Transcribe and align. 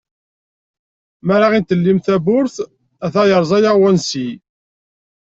Ma 1.25 1.35
aɣ-in-tellim 1.47 1.99
tawwurt, 2.05 2.55
ata 3.05 3.21
yeṛẓa-aɣ 3.29 3.75
wansi. 3.81 4.27